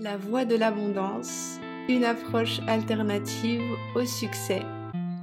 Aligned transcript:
La 0.00 0.16
voie 0.16 0.44
de 0.44 0.54
l'abondance, 0.54 1.58
une 1.88 2.04
approche 2.04 2.60
alternative 2.68 3.64
au 3.96 4.04
succès, 4.04 4.62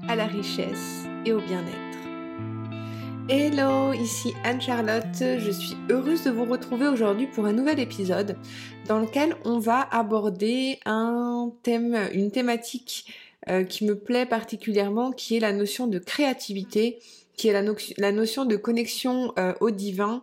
à 0.09 0.17
la 0.17 0.27
richesse 0.27 1.05
et 1.25 1.31
au 1.31 1.39
bien-être. 1.39 1.97
Hello, 3.29 3.93
ici 3.93 4.33
Anne-Charlotte, 4.43 5.05
je 5.17 5.49
suis 5.49 5.77
heureuse 5.89 6.25
de 6.25 6.31
vous 6.31 6.43
retrouver 6.43 6.89
aujourd'hui 6.89 7.27
pour 7.27 7.45
un 7.45 7.53
nouvel 7.53 7.79
épisode 7.79 8.35
dans 8.89 8.99
lequel 8.99 9.37
on 9.45 9.59
va 9.59 9.79
aborder 9.79 10.79
un 10.85 11.53
thème, 11.63 11.97
une 12.11 12.31
thématique 12.31 13.13
euh, 13.47 13.63
qui 13.63 13.85
me 13.85 13.97
plaît 13.97 14.25
particulièrement, 14.25 15.13
qui 15.13 15.37
est 15.37 15.39
la 15.39 15.53
notion 15.53 15.87
de 15.87 15.99
créativité, 15.99 16.99
qui 17.37 17.47
est 17.47 17.53
la, 17.97 18.11
notion 18.11 18.43
de 18.45 18.55
connexion 18.55 19.33
euh, 19.39 19.53
au 19.59 19.71
divin 19.71 20.21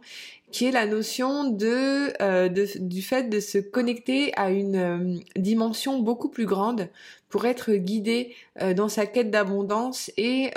qui 0.52 0.66
est 0.66 0.70
la 0.70 0.86
notion 0.86 1.56
euh, 1.62 2.48
de, 2.48 2.78
du 2.78 3.02
fait 3.02 3.28
de 3.28 3.40
se 3.40 3.58
connecter 3.58 4.32
à 4.36 4.50
une 4.50 4.76
euh, 4.76 5.18
dimension 5.34 5.98
beaucoup 5.98 6.28
plus 6.28 6.46
grande 6.46 6.88
pour 7.30 7.46
être 7.46 7.72
guidé 7.72 8.34
euh, 8.60 8.74
dans 8.74 8.90
sa 8.90 9.06
quête 9.06 9.30
d'abondance 9.30 10.12
et, 10.16 10.50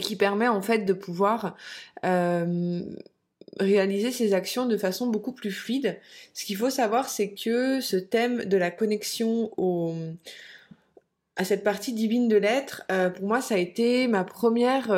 qui 0.00 0.16
permet 0.16 0.48
en 0.48 0.62
fait 0.62 0.80
de 0.80 0.92
pouvoir 0.92 1.56
réaliser 3.58 4.12
ses 4.12 4.34
actions 4.34 4.66
de 4.66 4.76
façon 4.76 5.06
beaucoup 5.06 5.32
plus 5.32 5.50
fluide. 5.50 5.98
Ce 6.34 6.44
qu'il 6.44 6.56
faut 6.56 6.70
savoir, 6.70 7.08
c'est 7.08 7.30
que 7.30 7.80
ce 7.80 7.96
thème 7.96 8.44
de 8.44 8.56
la 8.56 8.70
connexion 8.70 9.50
à 11.36 11.44
cette 11.44 11.64
partie 11.64 11.92
divine 11.92 12.28
de 12.28 12.36
l'être, 12.36 12.84
pour 13.14 13.26
moi, 13.26 13.40
ça 13.40 13.54
a 13.54 13.58
été 13.58 14.06
ma 14.08 14.24
première 14.24 14.90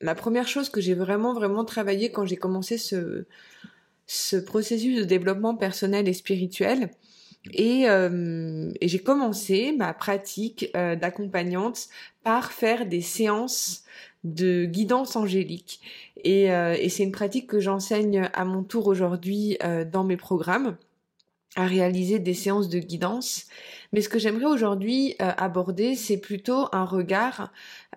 la 0.00 0.14
première 0.14 0.48
chose 0.48 0.68
que 0.68 0.80
j'ai 0.80 0.94
vraiment, 0.94 1.34
vraiment 1.34 1.64
travaillé 1.64 2.10
quand 2.10 2.26
j'ai 2.26 2.36
commencé 2.36 2.78
ce, 2.78 3.26
ce 4.06 4.36
processus 4.36 4.98
de 4.98 5.04
développement 5.04 5.54
personnel 5.54 6.08
et 6.08 6.12
spirituel. 6.12 6.90
Et, 7.52 7.88
euh, 7.88 8.70
j'ai 8.80 8.98
commencé 8.98 9.72
ma 9.72 9.92
pratique 9.92 10.70
euh, 10.76 10.96
d'accompagnante 10.96 11.88
par 12.22 12.52
faire 12.52 12.86
des 12.86 13.02
séances 13.02 13.84
de 14.24 14.64
guidance 14.64 15.16
angélique. 15.16 15.80
Et, 16.22 16.50
euh, 16.50 16.74
et 16.78 16.88
c'est 16.88 17.02
une 17.02 17.12
pratique 17.12 17.46
que 17.46 17.60
j'enseigne 17.60 18.30
à 18.32 18.44
mon 18.46 18.62
tour 18.62 18.86
aujourd'hui 18.86 19.58
dans 19.92 20.04
mes 20.04 20.16
programmes 20.16 20.76
à 21.56 21.66
réaliser 21.66 22.18
des 22.18 22.34
séances 22.34 22.68
de 22.68 22.78
guidance. 22.78 23.46
Mais 23.92 24.00
ce 24.00 24.08
que 24.08 24.18
j'aimerais 24.18 24.46
aujourd'hui 24.46 25.14
aborder, 25.18 25.94
c'est 25.94 26.16
plutôt 26.16 26.66
un 26.72 26.84
regard 26.84 27.52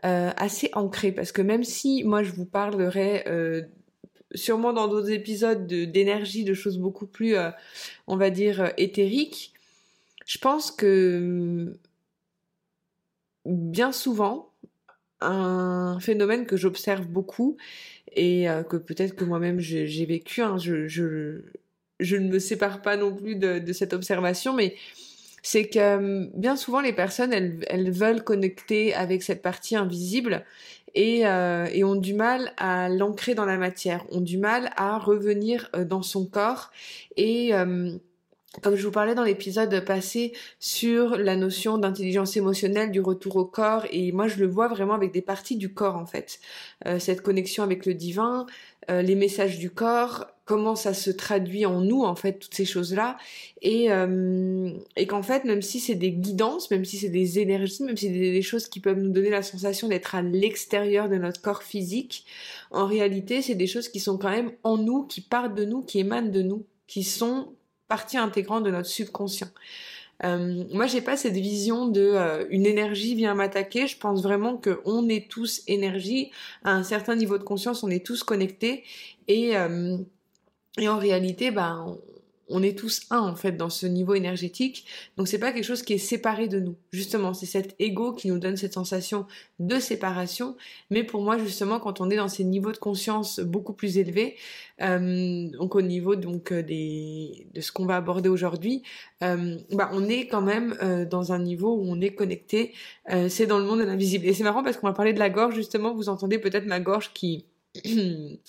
euh, 0.05 0.31
assez 0.37 0.69
ancré, 0.73 1.11
parce 1.11 1.31
que 1.31 1.41
même 1.41 1.63
si 1.63 2.03
moi 2.03 2.23
je 2.23 2.31
vous 2.31 2.45
parlerai 2.45 3.23
euh, 3.27 3.63
sûrement 4.33 4.73
dans 4.73 4.87
d'autres 4.87 5.11
épisodes 5.11 5.65
d'énergie, 5.67 6.43
de, 6.43 6.53
choses 6.53 6.77
beaucoup 6.77 7.07
plus, 7.07 7.35
on 8.07 8.17
va 8.17 8.29
dire, 8.29 8.73
éthériques, 8.77 9.53
je 10.25 10.37
pense 10.37 10.71
que 10.71 11.77
bien 13.45 13.91
souvent, 13.91 14.51
un 15.21 15.97
phénomène 15.99 16.45
que 16.45 16.57
j'observe 16.57 17.07
beaucoup 17.07 17.57
et 18.13 18.47
que 18.69 18.77
peut-être 18.77 19.15
que 19.15 19.23
moi-même 19.23 19.59
j'ai 19.59 20.05
vécu, 20.05 20.41
hein, 20.41 20.57
je, 20.57 21.41
ne 22.01 22.27
me 22.27 22.39
sépare 22.39 22.81
pas 22.81 22.97
non 22.97 23.15
plus 23.15 23.35
de 23.35 23.73
cette 23.73 23.93
observation, 23.93 24.53
mais 24.53 24.75
c'est 25.47 25.69
que 25.69 25.79
euh, 25.79 26.25
bien 26.33 26.57
souvent 26.57 26.81
les 26.81 26.91
personnes, 26.91 27.31
elles, 27.31 27.91
veulent 27.91 28.21
connecter 28.21 28.93
avec 28.93 29.23
cette 29.23 29.41
partie 29.41 29.77
invisible 29.77 30.43
et, 30.93 31.25
euh, 31.25 31.67
et 31.71 31.85
ont 31.85 31.95
du 31.95 32.13
mal 32.13 32.51
à 32.57 32.89
l'ancrer 32.89 33.33
dans 33.33 33.45
la 33.45 33.55
matière, 33.55 34.03
ont 34.11 34.19
du 34.19 34.37
mal 34.37 34.71
à 34.75 34.97
revenir 34.97 35.69
euh, 35.73 35.85
dans 35.85 36.01
son 36.01 36.25
corps 36.25 36.69
et 37.15 37.53
euh, 37.53 37.93
comme 38.61 38.75
je 38.75 38.85
vous 38.85 38.91
parlais 38.91 39.15
dans 39.15 39.23
l'épisode 39.23 39.85
passé 39.85 40.33
sur 40.59 41.15
la 41.15 41.37
notion 41.37 41.77
d'intelligence 41.77 42.35
émotionnelle, 42.35 42.91
du 42.91 42.99
retour 42.99 43.37
au 43.37 43.45
corps, 43.45 43.85
et 43.91 44.11
moi 44.11 44.27
je 44.27 44.37
le 44.37 44.47
vois 44.47 44.67
vraiment 44.67 44.95
avec 44.95 45.13
des 45.13 45.21
parties 45.21 45.55
du 45.55 45.73
corps 45.73 45.95
en 45.95 46.07
fait. 46.07 46.39
Cette 46.97 47.21
connexion 47.21 47.61
avec 47.61 47.85
le 47.85 47.93
divin, 47.93 48.47
euh, 48.89 49.01
les 49.01 49.15
messages 49.15 49.59
du 49.59 49.69
corps, 49.69 50.27
comment 50.45 50.75
ça 50.75 50.93
se 50.93 51.09
traduit 51.09 51.65
en 51.65 51.81
nous 51.81 52.03
en 52.03 52.15
fait, 52.15 52.33
toutes 52.33 52.53
ces 52.53 52.65
choses-là, 52.65 53.17
et, 53.61 53.91
euh, 53.91 54.71
qu'en 55.07 55.21
fait 55.21 55.43
même 55.43 55.61
si 55.61 55.79
c'est 55.79 55.95
des 55.95 56.11
guidances, 56.11 56.71
même 56.71 56.85
si 56.85 56.97
c'est 56.97 57.09
des 57.09 57.39
énergies, 57.39 57.83
même 57.83 57.97
si 57.97 58.07
c'est 58.07 58.13
des, 58.13 58.31
des 58.31 58.41
choses 58.41 58.67
qui 58.67 58.79
peuvent 58.79 58.99
nous 58.99 59.11
donner 59.11 59.29
la 59.29 59.43
sensation 59.43 59.87
d'être 59.87 60.15
à 60.15 60.21
l'extérieur 60.21 61.09
de 61.09 61.17
notre 61.17 61.41
corps 61.41 61.63
physique, 61.63 62.25
en 62.71 62.85
réalité 62.85 63.41
c'est 63.41 63.55
des 63.55 63.67
choses 63.67 63.89
qui 63.89 63.99
sont 63.99 64.17
quand 64.17 64.31
même 64.31 64.51
en 64.63 64.77
nous, 64.77 65.03
qui 65.03 65.21
partent 65.21 65.55
de 65.55 65.65
nous, 65.65 65.81
qui 65.81 65.99
émanent 65.99 66.31
de 66.31 66.41
nous, 66.41 66.65
qui 66.87 67.03
sont 67.03 67.53
partie 67.87 68.17
intégrante 68.17 68.63
de 68.63 68.71
notre 68.71 68.89
subconscient. 68.89 69.47
Euh, 70.23 70.63
moi, 70.73 70.87
j'ai 70.87 71.01
pas 71.01 71.15
cette 71.15 71.33
vision 71.33 71.87
de 71.87 72.01
euh, 72.01 72.45
une 72.49 72.65
énergie 72.65 73.15
vient 73.15 73.35
m'attaquer. 73.35 73.87
Je 73.87 73.97
pense 73.97 74.23
vraiment 74.23 74.57
que 74.57 74.81
on 74.85 75.07
est 75.09 75.29
tous 75.29 75.61
énergie 75.67 76.31
à 76.63 76.71
un 76.71 76.83
certain 76.83 77.15
niveau 77.15 77.37
de 77.37 77.43
conscience, 77.43 77.83
on 77.83 77.89
est 77.89 78.05
tous 78.05 78.23
connectés 78.23 78.83
et 79.27 79.55
euh, 79.57 79.97
et 80.79 80.87
en 80.87 80.97
réalité, 80.97 81.51
ben 81.51 81.97
on 82.49 82.63
est 82.63 82.77
tous 82.77 83.01
un 83.09 83.19
en 83.19 83.35
fait 83.35 83.53
dans 83.53 83.69
ce 83.69 83.85
niveau 83.85 84.13
énergétique. 84.13 84.85
Donc 85.17 85.27
c'est 85.27 85.39
pas 85.39 85.51
quelque 85.51 85.65
chose 85.65 85.83
qui 85.83 85.93
est 85.93 85.97
séparé 85.97 86.47
de 86.47 86.59
nous. 86.59 86.75
Justement, 86.91 87.33
c'est 87.33 87.45
cet 87.45 87.75
ego 87.79 88.13
qui 88.13 88.29
nous 88.29 88.39
donne 88.39 88.57
cette 88.57 88.73
sensation 88.73 89.25
de 89.59 89.79
séparation. 89.79 90.55
Mais 90.89 91.03
pour 91.03 91.21
moi, 91.21 91.37
justement, 91.37 91.79
quand 91.79 92.01
on 92.01 92.09
est 92.09 92.15
dans 92.15 92.27
ces 92.27 92.43
niveaux 92.43 92.71
de 92.71 92.77
conscience 92.77 93.39
beaucoup 93.39 93.73
plus 93.73 93.97
élevés, 93.97 94.35
euh, 94.81 95.49
donc 95.57 95.75
au 95.75 95.81
niveau 95.81 96.15
donc 96.15 96.51
euh, 96.51 96.61
de 96.61 97.61
ce 97.61 97.71
qu'on 97.71 97.85
va 97.85 97.97
aborder 97.97 98.29
aujourd'hui, 98.29 98.83
euh, 99.23 99.57
bah 99.71 99.89
on 99.93 100.07
est 100.07 100.27
quand 100.27 100.41
même 100.41 100.75
dans 101.09 101.33
un 101.33 101.39
niveau 101.39 101.75
où 101.75 101.83
on 101.85 101.99
est 102.01 102.13
connecté. 102.13 102.73
C'est 103.29 103.47
dans 103.47 103.59
le 103.59 103.65
monde 103.65 103.79
de 103.79 103.85
l'invisible. 103.85 104.25
Et 104.25 104.33
c'est 104.33 104.43
marrant 104.43 104.63
parce 104.63 104.77
qu'on 104.77 104.87
va 104.87 104.93
parler 104.93 105.13
de 105.13 105.19
la 105.19 105.29
gorge 105.29 105.55
justement. 105.55 105.93
Vous 105.93 106.09
entendez 106.09 106.39
peut-être 106.39 106.65
ma 106.65 106.79
gorge 106.79 107.11
qui 107.13 107.45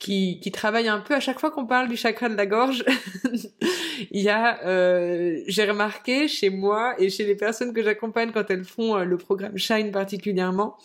qui, 0.00 0.40
qui 0.40 0.50
travaille 0.50 0.88
un 0.88 0.98
peu 0.98 1.14
à 1.14 1.20
chaque 1.20 1.38
fois 1.38 1.50
qu'on 1.50 1.66
parle 1.66 1.88
du 1.88 1.96
chakra 1.96 2.28
de 2.28 2.34
la 2.34 2.46
gorge. 2.46 2.84
il 4.10 4.22
y 4.22 4.30
a, 4.30 4.64
euh, 4.64 5.42
j'ai 5.46 5.64
remarqué 5.64 6.26
chez 6.26 6.48
moi 6.48 6.94
et 6.98 7.10
chez 7.10 7.24
les 7.24 7.36
personnes 7.36 7.74
que 7.74 7.82
j'accompagne 7.82 8.32
quand 8.32 8.50
elles 8.50 8.64
font 8.64 8.96
euh, 8.96 9.04
le 9.04 9.18
programme 9.18 9.58
Shine 9.58 9.92
particulièrement, 9.92 10.76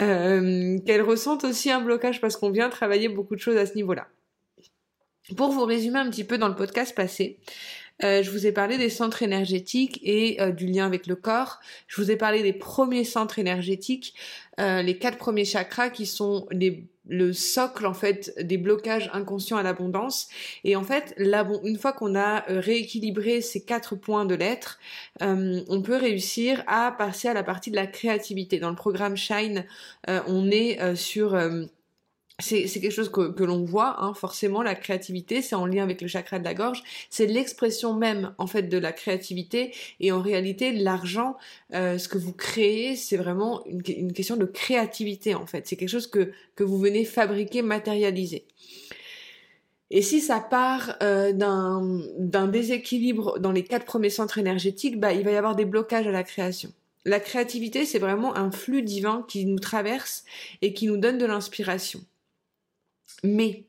euh, 0.00 0.78
qu'elles 0.86 1.02
ressentent 1.02 1.44
aussi 1.44 1.70
un 1.70 1.82
blocage 1.82 2.20
parce 2.20 2.36
qu'on 2.36 2.50
vient 2.50 2.70
travailler 2.70 3.08
beaucoup 3.08 3.36
de 3.36 3.40
choses 3.40 3.58
à 3.58 3.66
ce 3.66 3.74
niveau-là. 3.74 4.08
Pour 5.36 5.50
vous 5.52 5.64
résumer 5.64 5.98
un 5.98 6.08
petit 6.08 6.24
peu 6.24 6.38
dans 6.38 6.48
le 6.48 6.54
podcast 6.54 6.94
passé, 6.96 7.38
euh, 8.04 8.22
je 8.22 8.30
vous 8.30 8.46
ai 8.46 8.52
parlé 8.52 8.78
des 8.78 8.90
centres 8.90 9.22
énergétiques 9.22 10.00
et 10.02 10.40
euh, 10.40 10.52
du 10.52 10.66
lien 10.66 10.86
avec 10.86 11.06
le 11.06 11.16
corps. 11.16 11.60
Je 11.86 12.00
vous 12.00 12.10
ai 12.10 12.16
parlé 12.16 12.42
des 12.42 12.52
premiers 12.52 13.04
centres 13.04 13.38
énergétiques, 13.38 14.14
euh, 14.60 14.82
les 14.82 14.98
quatre 14.98 15.18
premiers 15.18 15.44
chakras 15.44 15.88
qui 15.88 16.04
sont 16.04 16.46
les, 16.50 16.84
le 17.08 17.32
socle 17.32 17.86
en 17.86 17.94
fait 17.94 18.34
des 18.40 18.58
blocages 18.58 19.10
inconscients 19.14 19.56
à 19.56 19.62
l'abondance. 19.62 20.28
Et 20.64 20.76
en 20.76 20.84
fait, 20.84 21.14
une 21.18 21.78
fois 21.78 21.92
qu'on 21.92 22.14
a 22.14 22.40
rééquilibré 22.48 23.40
ces 23.40 23.64
quatre 23.64 23.94
points 23.94 24.26
de 24.26 24.34
l'être, 24.34 24.78
on 25.20 25.82
peut 25.82 25.96
réussir 25.96 26.64
à 26.66 26.92
passer 26.92 27.28
à 27.28 27.34
la 27.34 27.42
partie 27.42 27.70
de 27.70 27.76
la 27.76 27.86
créativité. 27.86 28.58
Dans 28.58 28.70
le 28.70 28.76
programme 28.76 29.16
Shine, 29.16 29.64
on 30.08 30.50
est 30.50 30.96
sur 30.96 31.36
c'est 32.38 32.68
quelque 32.68 32.90
chose 32.90 33.10
que, 33.10 33.44
l'on 33.44 33.64
voit, 33.64 34.02
hein, 34.04 34.12
forcément, 34.12 34.62
la 34.62 34.74
créativité, 34.74 35.40
c'est 35.40 35.54
en 35.54 35.64
lien 35.64 35.82
avec 35.82 36.02
le 36.02 36.08
chakra 36.08 36.38
de 36.38 36.44
la 36.44 36.54
gorge, 36.54 36.82
c'est 37.08 37.26
l'expression 37.26 37.94
même, 37.94 38.34
en 38.38 38.46
fait, 38.46 38.64
de 38.64 38.78
la 38.78 38.92
créativité, 38.92 39.72
et 40.00 40.12
en 40.12 40.20
réalité, 40.20 40.72
l'argent, 40.72 41.36
euh, 41.74 41.96
ce 41.96 42.08
que 42.08 42.18
vous 42.18 42.34
créez, 42.34 42.94
c'est 42.94 43.16
vraiment 43.16 43.64
une, 43.66 43.82
une, 43.86 44.12
question 44.12 44.36
de 44.36 44.44
créativité, 44.44 45.34
en 45.34 45.46
fait, 45.46 45.66
c'est 45.66 45.76
quelque 45.76 45.88
chose 45.88 46.08
que, 46.08 46.30
que 46.54 46.64
vous 46.64 46.78
venez 46.78 47.04
fabriquer, 47.04 47.62
matérialiser. 47.62 48.44
Et 49.90 50.02
si 50.02 50.20
ça 50.20 50.40
part 50.40 50.96
euh, 51.02 51.32
d'un 51.32 52.48
déséquilibre 52.48 53.38
dans 53.38 53.52
les 53.52 53.62
quatre 53.62 53.84
premiers 53.84 54.10
centres 54.10 54.38
énergétiques, 54.38 54.98
bah, 54.98 55.12
il 55.12 55.24
va 55.24 55.30
y 55.30 55.36
avoir 55.36 55.54
des 55.54 55.64
blocages 55.64 56.06
à 56.08 56.10
la 56.10 56.24
création. 56.24 56.72
La 57.04 57.20
créativité, 57.20 57.86
c'est 57.86 58.00
vraiment 58.00 58.36
un 58.36 58.50
flux 58.50 58.82
divin 58.82 59.24
qui 59.28 59.46
nous 59.46 59.60
traverse 59.60 60.24
et 60.60 60.72
qui 60.72 60.86
nous 60.88 60.96
donne 60.96 61.18
de 61.18 61.26
l'inspiration. 61.26 62.00
Mais 63.22 63.64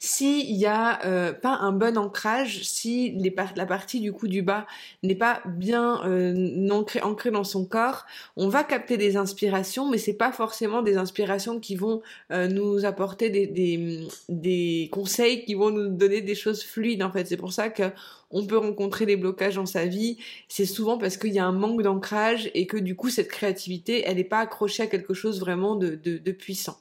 s'il 0.00 0.56
n'y 0.56 0.66
a 0.66 1.04
euh, 1.06 1.32
pas 1.32 1.54
un 1.54 1.72
bon 1.72 1.96
ancrage, 1.96 2.64
si 2.64 3.16
la 3.54 3.66
partie 3.66 4.00
du 4.00 4.12
coup 4.12 4.26
du 4.26 4.42
bas 4.42 4.66
n'est 5.04 5.14
pas 5.14 5.42
bien 5.46 6.04
euh, 6.04 6.68
ancrée, 7.02 7.30
dans 7.30 7.44
son 7.44 7.64
corps, 7.64 8.04
on 8.36 8.48
va 8.48 8.64
capter 8.64 8.96
des 8.96 9.16
inspirations, 9.16 9.88
mais 9.88 9.98
c'est 9.98 10.14
pas 10.14 10.32
forcément 10.32 10.82
des 10.82 10.96
inspirations 10.96 11.60
qui 11.60 11.76
vont 11.76 12.02
euh, 12.32 12.48
nous 12.48 12.84
apporter 12.84 13.30
des, 13.30 14.88
conseils, 14.90 15.44
qui 15.44 15.54
vont 15.54 15.70
nous 15.70 15.88
donner 15.88 16.20
des 16.20 16.34
choses 16.34 16.64
fluides 16.64 17.02
en 17.02 17.12
fait. 17.12 17.26
C'est 17.26 17.36
pour 17.36 17.52
ça 17.52 17.68
que 17.68 17.84
on 18.32 18.46
peut 18.46 18.58
rencontrer 18.58 19.06
des 19.06 19.16
blocages 19.16 19.56
dans 19.56 19.66
sa 19.66 19.86
vie. 19.86 20.18
C'est 20.48 20.66
souvent 20.66 20.98
parce 20.98 21.16
qu'il 21.16 21.32
y 21.32 21.38
a 21.38 21.44
un 21.44 21.52
manque 21.52 21.82
d'ancrage 21.82 22.50
et 22.54 22.66
que 22.66 22.76
du 22.76 22.96
coup 22.96 23.08
cette 23.10 23.28
créativité, 23.28 24.02
elle 24.06 24.16
n'est 24.16 24.24
pas 24.24 24.40
accrochée 24.40 24.82
à 24.84 24.86
quelque 24.88 25.14
chose 25.14 25.40
vraiment 25.40 25.76
de, 25.76 25.94
de, 25.94 26.18
de 26.18 26.32
puissant. 26.32 26.76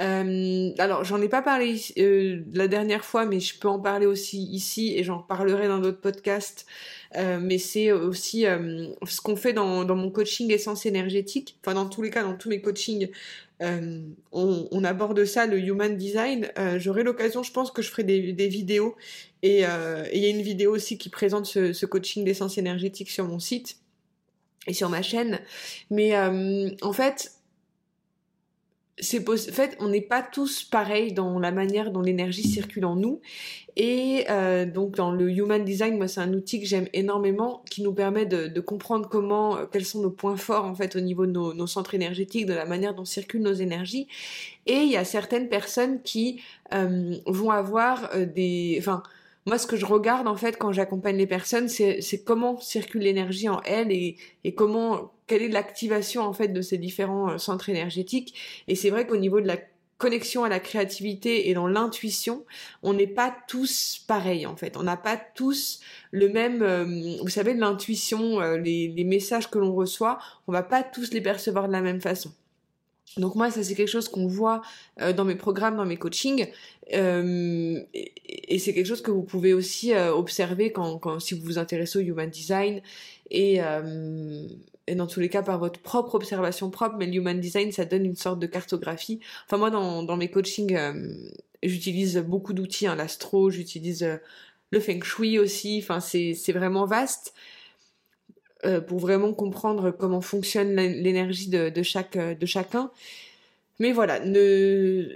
Euh, 0.00 0.70
alors, 0.78 1.04
j'en 1.04 1.20
ai 1.20 1.28
pas 1.28 1.42
parlé 1.42 1.76
euh, 1.98 2.42
la 2.52 2.68
dernière 2.68 3.04
fois, 3.04 3.26
mais 3.26 3.40
je 3.40 3.58
peux 3.58 3.68
en 3.68 3.80
parler 3.80 4.06
aussi 4.06 4.42
ici 4.44 4.94
et 4.96 5.02
j'en 5.02 5.18
parlerai 5.18 5.68
dans 5.68 5.78
d'autres 5.78 6.00
podcasts. 6.00 6.66
Euh, 7.16 7.38
mais 7.40 7.58
c'est 7.58 7.90
aussi 7.90 8.42
ce 8.42 9.20
qu'on 9.20 9.36
fait 9.36 9.52
dans, 9.52 9.84
mon 9.84 10.10
coaching 10.10 10.52
essence 10.52 10.86
énergétique. 10.86 11.58
Enfin, 11.62 11.74
dans 11.74 11.88
tous 11.88 12.02
les 12.02 12.10
cas, 12.10 12.22
dans 12.22 12.36
tous 12.36 12.48
mes 12.48 12.60
coachings, 12.60 13.08
on, 13.60 14.84
aborde 14.84 15.24
ça, 15.24 15.46
le 15.46 15.58
human 15.58 15.96
design. 15.96 16.48
J'aurai 16.76 17.02
l'occasion, 17.02 17.42
je 17.42 17.52
pense 17.52 17.70
que 17.70 17.82
je 17.82 17.90
ferai 17.90 18.04
des, 18.04 18.32
des 18.32 18.48
vidéos. 18.48 18.96
Et 19.42 19.62
il 19.62 20.20
y 20.20 20.26
a 20.26 20.28
une 20.28 20.42
vidéo 20.42 20.74
aussi 20.74 20.98
qui 20.98 21.08
présente 21.08 21.46
ce, 21.46 21.72
ce 21.72 21.86
coaching 21.86 22.24
d'essence 22.24 22.58
énergétique 22.58 23.10
sur 23.10 23.26
mon 23.26 23.40
site 23.40 23.78
et 24.68 24.74
sur 24.74 24.90
ma 24.90 25.02
chaîne. 25.02 25.40
Mais 25.90 26.16
en 26.16 26.92
fait, 26.92 27.37
c'est 29.00 29.28
en 29.28 29.36
fait 29.36 29.76
on 29.80 29.88
n'est 29.88 30.00
pas 30.00 30.22
tous 30.22 30.64
pareils 30.64 31.12
dans 31.12 31.38
la 31.38 31.52
manière 31.52 31.90
dont 31.90 32.00
l'énergie 32.00 32.42
circule 32.42 32.84
en 32.84 32.96
nous. 32.96 33.20
Et 33.76 34.24
euh, 34.28 34.66
donc 34.66 34.96
dans 34.96 35.12
le 35.12 35.30
human 35.30 35.64
design 35.64 35.96
moi 35.96 36.08
c'est 36.08 36.20
un 36.20 36.32
outil 36.32 36.60
que 36.60 36.66
j'aime 36.66 36.88
énormément 36.92 37.62
qui 37.70 37.82
nous 37.82 37.92
permet 37.92 38.26
de, 38.26 38.48
de, 38.48 38.60
comprendre 38.60 39.08
comment 39.08 39.56
euh, 39.56 39.66
quels 39.70 39.84
sont 39.84 40.00
nos 40.00 40.10
points 40.10 40.36
forts 40.36 40.64
en 40.64 40.74
fait 40.74 40.96
au 40.96 41.00
niveau 41.00 41.26
de 41.26 41.32
nos, 41.32 41.54
nos, 41.54 41.66
centres 41.66 41.94
énergétiques 41.94 42.46
de 42.46 42.54
la 42.54 42.64
manière 42.64 42.94
dont 42.94 43.04
circulent 43.04 43.42
nos 43.42 43.52
énergies. 43.52 44.08
Et 44.66 44.78
il 44.78 44.90
y 44.90 44.96
a 44.96 45.04
certaines 45.04 45.48
personnes 45.48 46.02
qui 46.02 46.40
euh, 46.74 47.16
vont 47.26 47.50
avoir 47.50 48.10
euh, 48.14 48.26
des 48.26 48.76
enfin 48.80 49.02
moi, 49.46 49.56
ce 49.56 49.66
que 49.66 49.76
je 49.76 49.86
regarde 49.86 50.28
en 50.28 50.36
fait 50.36 50.58
quand 50.58 50.72
j'accompagne 50.72 51.16
les 51.16 51.26
personnes, 51.26 51.68
c'est 51.68 52.22
comment 52.24 52.60
circule 52.60 53.00
l'énergie 53.00 53.48
en 53.48 53.62
elles 53.62 53.90
et, 53.90 54.16
et 54.44 54.54
comment 54.54 55.10
quelle 55.28 55.42
est 55.42 55.48
l'activation 55.48 56.22
en 56.22 56.32
fait 56.32 56.48
de 56.48 56.62
ces 56.62 56.78
différents 56.78 57.30
euh, 57.30 57.38
centres 57.38 57.68
énergétiques. 57.68 58.34
Et 58.66 58.74
c'est 58.74 58.90
vrai 58.90 59.06
qu'au 59.06 59.16
niveau 59.16 59.40
de 59.40 59.46
la 59.46 59.58
connexion 59.98 60.44
à 60.44 60.48
la 60.48 60.60
créativité 60.60 61.50
et 61.50 61.54
dans 61.54 61.66
l'intuition, 61.66 62.44
on 62.82 62.94
n'est 62.94 63.08
pas 63.08 63.34
tous 63.48 64.04
pareils 64.06 64.46
en 64.46 64.56
fait. 64.56 64.76
On 64.76 64.84
n'a 64.84 64.96
pas 64.96 65.16
tous 65.16 65.80
le 66.12 66.28
même, 66.28 66.62
euh, 66.62 67.16
vous 67.20 67.28
savez, 67.28 67.54
l'intuition, 67.54 68.40
euh, 68.40 68.56
les, 68.56 69.04
messages 69.04 69.50
que 69.50 69.58
l'on 69.58 69.74
reçoit, 69.74 70.18
on 70.46 70.52
va 70.52 70.62
pas 70.62 70.82
tous 70.82 71.12
les 71.12 71.20
percevoir 71.20 71.66
de 71.66 71.72
la 71.72 71.80
même 71.80 72.00
façon. 72.00 72.32
Donc 73.16 73.34
moi, 73.34 73.50
ça 73.50 73.62
c'est 73.62 73.74
quelque 73.74 73.88
chose 73.88 74.08
qu'on 74.08 74.26
voit 74.26 74.62
euh, 75.00 75.12
dans 75.12 75.24
mes 75.24 75.34
programmes, 75.34 75.76
dans 75.76 75.86
mes 75.86 75.96
coachings, 75.96 76.46
euh, 76.94 77.80
et, 77.94 78.58
c'est 78.58 78.72
quelque 78.74 78.86
chose 78.86 79.02
que 79.02 79.10
vous 79.10 79.22
pouvez 79.22 79.54
aussi 79.54 79.94
euh, 79.94 80.12
observer 80.12 80.72
quand, 80.72 80.98
quand, 80.98 81.20
si 81.20 81.34
vous 81.34 81.44
vous 81.44 81.58
intéressez 81.58 81.98
au 81.98 82.02
human 82.02 82.30
design, 82.30 82.80
et, 83.30 83.62
euh, 83.62 84.46
et 84.88 84.94
dans 84.94 85.06
tous 85.06 85.20
les 85.20 85.28
cas 85.28 85.42
par 85.42 85.58
votre 85.58 85.80
propre 85.80 86.14
observation 86.14 86.70
propre, 86.70 86.96
mais 86.98 87.06
le 87.06 87.14
human 87.14 87.38
design, 87.38 87.70
ça 87.72 87.84
donne 87.84 88.04
une 88.04 88.16
sorte 88.16 88.38
de 88.38 88.46
cartographie. 88.46 89.20
Enfin 89.46 89.56
moi, 89.58 89.70
dans, 89.70 90.16
mes 90.16 90.30
coachings, 90.30 90.74
euh, 90.74 91.12
j'utilise 91.62 92.18
beaucoup 92.18 92.52
d'outils, 92.52 92.86
hein, 92.86 92.96
l'astro, 92.96 93.50
j'utilise 93.50 94.18
le 94.70 94.80
feng 94.80 95.02
shui 95.02 95.38
aussi, 95.38 95.80
enfin 95.82 96.00
c'est 96.00 96.52
vraiment 96.52 96.86
vaste. 96.86 97.34
Euh, 98.66 98.80
pour 98.80 98.98
vraiment 98.98 99.32
comprendre 99.32 99.92
comment 99.92 100.20
fonctionne 100.20 100.74
l'énergie 100.74 101.48
de, 101.48 101.82
chaque, 101.84 102.18
de 102.18 102.46
chacun. 102.46 102.90
Mais 103.78 103.92
voilà, 103.92 104.20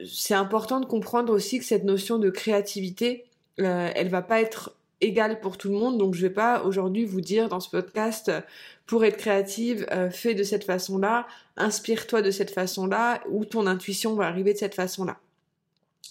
c'est 0.07 0.35
important 0.35 0.79
de 0.79 0.87
comprendre 0.87 1.33
aussi 1.33 1.59
que 1.59 1.65
cette 1.65 1.83
notion 1.83 2.19
de 2.19 2.31
créativité, 2.31 3.25
euh, 3.59 3.91
elle 3.97 4.09
va 4.09 4.23
pas 4.23 4.41
être 4.41 4.77
égale 5.01 5.41
pour 5.41 5.59
tout 5.59 5.69
le 5.71 5.75
monde. 5.75 5.99
Donc 5.99 6.15
je 6.15 6.23
vais 6.23 6.33
pas 6.33 6.63
aujourd'hui 6.63 7.05
vous 7.05 7.21
dire 7.21 7.49
dans 7.49 7.59
ce 7.59 7.69
podcast 7.69 8.31
pour 8.87 9.05
être 9.05 9.17
créative, 9.17 9.87
euh, 9.93 10.11
fais 10.11 10.35
de 10.35 10.43
cette 10.43 10.65
façon-là, 10.65 11.27
inspire-toi 11.57 12.23
de 12.23 12.31
cette 12.31 12.51
façon-là, 12.51 13.23
ou 13.31 13.45
ton 13.45 13.67
intuition 13.67 14.15
va 14.15 14.27
arriver 14.27 14.53
de 14.53 14.59
cette 14.59 14.75
façon-là. 14.75 15.19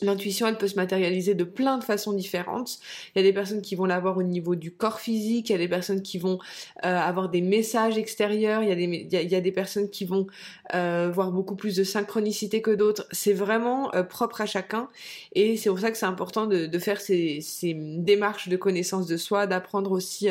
L'intuition, 0.01 0.47
elle 0.47 0.57
peut 0.57 0.67
se 0.67 0.77
matérialiser 0.77 1.35
de 1.35 1.43
plein 1.43 1.77
de 1.77 1.83
façons 1.83 2.13
différentes. 2.13 2.79
Il 3.13 3.19
y 3.19 3.21
a 3.21 3.23
des 3.23 3.33
personnes 3.33 3.61
qui 3.61 3.75
vont 3.75 3.85
l'avoir 3.85 4.17
au 4.17 4.23
niveau 4.23 4.55
du 4.55 4.71
corps 4.71 4.99
physique, 4.99 5.49
il 5.49 5.51
y 5.51 5.55
a 5.55 5.59
des 5.59 5.67
personnes 5.67 6.01
qui 6.01 6.17
vont 6.17 6.39
euh, 6.83 6.97
avoir 6.97 7.29
des 7.29 7.41
messages 7.41 7.99
extérieurs, 7.99 8.63
il 8.63 8.69
y 8.69 8.71
a 8.71 8.75
des, 8.75 9.07
il 9.11 9.31
y 9.31 9.35
a, 9.35 9.41
des 9.41 9.51
personnes 9.51 9.91
qui 9.91 10.05
vont 10.05 10.25
euh, 10.73 11.11
voir 11.13 11.31
beaucoup 11.31 11.55
plus 11.55 11.75
de 11.75 11.83
synchronicité 11.83 12.63
que 12.63 12.71
d'autres. 12.71 13.05
C'est 13.11 13.33
vraiment 13.33 13.93
euh, 13.93 14.01
propre 14.01 14.41
à 14.41 14.47
chacun 14.47 14.89
et 15.33 15.55
c'est 15.55 15.69
pour 15.69 15.79
ça 15.79 15.91
que 15.91 15.97
c'est 15.97 16.07
important 16.07 16.47
de, 16.47 16.65
de 16.65 16.79
faire 16.79 16.99
ces, 16.99 17.39
ces, 17.41 17.75
démarches 17.75 18.47
de 18.49 18.57
connaissance 18.57 19.05
de 19.05 19.17
soi, 19.17 19.45
d'apprendre 19.45 19.91
aussi... 19.91 20.29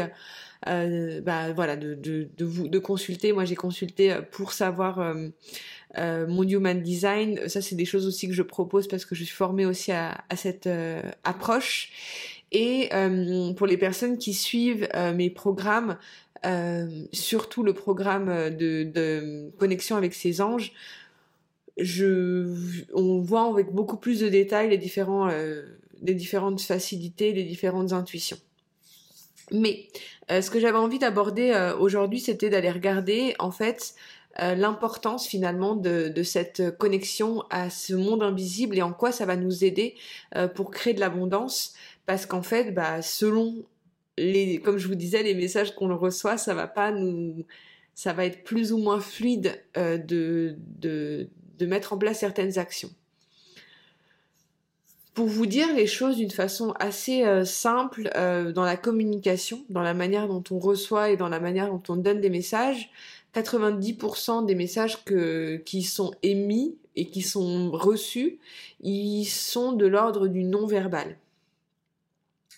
Euh, 0.68 1.22
bah 1.22 1.52
voilà 1.54 1.74
de, 1.74 1.94
de, 1.94 2.28
de, 2.36 2.44
vous 2.44 2.68
consulter 2.82 3.32
moi 3.32 3.46
j'ai 3.46 3.54
consulté 3.54 4.14
pour 4.30 4.52
savoir 4.52 4.98
euh, 4.98 5.28
euh, 5.98 6.26
mon 6.26 6.44
human 6.44 6.80
design, 6.80 7.48
ça 7.48 7.60
c'est 7.60 7.74
des 7.74 7.84
choses 7.84 8.06
aussi 8.06 8.28
que 8.28 8.34
je 8.34 8.42
propose 8.42 8.86
parce 8.86 9.04
que 9.04 9.14
je 9.14 9.24
suis 9.24 9.34
formée 9.34 9.66
aussi 9.66 9.90
à, 9.92 10.22
cette 10.36 10.66
euh, 10.66 11.02
approche. 11.24 11.90
Et 12.52 12.88
euh, 12.92 13.52
pour 13.54 13.66
les 13.66 13.76
personnes 13.76 14.18
qui 14.18 14.34
suivent 14.34 14.88
euh, 14.94 15.12
mes 15.14 15.30
programmes, 15.30 15.98
euh, 16.46 17.04
surtout 17.12 17.62
le 17.62 17.74
programme 17.74 18.50
de, 18.50 19.50
connexion 19.58 19.96
avec 19.96 20.14
ces 20.14 20.40
anges, 20.40 20.72
je, 21.76 22.46
on 22.94 23.20
voit 23.20 23.48
avec 23.48 23.72
beaucoup 23.72 23.96
plus 23.96 24.20
de 24.20 24.28
détails 24.28 24.68
les 24.70 24.78
différents, 24.78 25.28
les 26.02 26.14
différentes 26.14 26.60
facilités, 26.60 27.32
les 27.32 27.44
différentes 27.44 27.92
intuitions. 27.92 28.38
Mais 29.52 29.88
ce 30.30 30.50
que 30.50 30.60
j'avais 30.60 30.78
envie 30.78 30.98
d'aborder 30.98 31.72
aujourd'hui, 31.78 32.20
c'était 32.20 32.50
d'aller 32.50 32.70
regarder 32.70 33.34
en 33.38 33.50
fait 33.50 33.94
euh, 34.38 34.54
l'importance 34.54 35.26
finalement 35.26 35.74
de, 35.74 36.22
cette 36.22 36.76
connexion 36.78 37.42
à 37.50 37.68
ce 37.68 37.94
monde 37.94 38.22
invisible 38.22 38.78
et 38.78 38.82
en 38.82 38.92
quoi 38.92 39.10
ça 39.10 39.26
va 39.26 39.34
nous 39.34 39.64
aider 39.64 39.96
euh, 40.36 40.46
pour 40.46 40.70
créer 40.70 40.94
de 40.94 41.00
l'abondance. 41.00 41.74
Parce 42.06 42.26
qu'en 42.26 42.42
fait 42.42 42.72
bah 42.72 43.02
selon 43.02 43.64
les 44.18 44.60
comme 44.60 44.78
je 44.78 44.86
vous 44.86 44.94
disais 44.94 45.22
les 45.24 45.34
messages 45.34 45.74
qu'on 45.74 45.94
reçoit 45.96 46.36
ça 46.36 46.54
va 46.54 46.68
pas 46.68 46.92
nous 46.92 47.44
ça 47.94 48.12
va 48.12 48.24
être 48.24 48.44
plus 48.44 48.72
ou 48.72 48.78
moins 48.78 49.00
fluide 49.00 49.60
euh, 49.76 49.98
de, 49.98 50.56
de, 50.78 51.28
de 51.58 51.66
mettre 51.66 51.92
en 51.92 51.98
place 51.98 52.20
certaines 52.20 52.58
actions 52.58 52.90
pour 55.14 55.26
vous 55.26 55.46
dire 55.46 55.74
les 55.74 55.86
choses 55.86 56.16
d'une 56.16 56.30
façon 56.30 56.72
assez 56.78 57.24
euh, 57.24 57.44
simple 57.44 58.10
euh, 58.16 58.52
dans 58.52 58.64
la 58.64 58.76
communication, 58.76 59.64
dans 59.68 59.82
la 59.82 59.94
manière 59.94 60.28
dont 60.28 60.42
on 60.50 60.58
reçoit 60.58 61.10
et 61.10 61.16
dans 61.16 61.28
la 61.28 61.40
manière 61.40 61.68
dont 61.68 61.82
on 61.88 61.96
donne 61.96 62.20
des 62.20 62.30
messages, 62.30 62.90
90% 63.34 64.46
des 64.46 64.54
messages 64.54 64.98
qui 65.64 65.82
sont 65.82 66.12
émis 66.22 66.76
et 66.96 67.06
qui 67.06 67.22
sont 67.22 67.70
reçus, 67.70 68.38
ils 68.80 69.24
sont 69.24 69.72
de 69.72 69.86
l'ordre 69.86 70.26
du 70.26 70.42
non-verbal. 70.42 71.16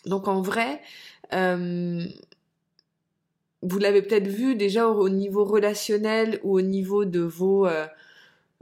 Donc 0.07 0.29
en 0.29 0.41
vrai, 0.41 0.81
euh, 1.33 2.05
vous 3.63 3.79
l'avez 3.79 4.03
peut-être 4.03 4.29
vu 4.29 4.57
déjà 4.57 4.89
au, 4.89 5.09
niveau 5.09 5.45
relationnel 5.45 6.41
ou 6.43 6.57
au 6.57 6.63
niveau 6.63 7.05
de 7.05 7.21
vos 7.21 7.67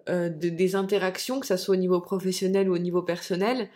euh, 0.08 0.28
de, 0.28 0.48
des 0.48 0.74
interactions, 0.74 1.40
que 1.40 1.46
ça 1.46 1.56
soit 1.56 1.74
au 1.74 1.78
niveau 1.78 2.00
professionnel 2.00 2.70
ou 2.70 2.74
au 2.74 2.78
niveau 2.78 3.02
personnel. 3.02 3.68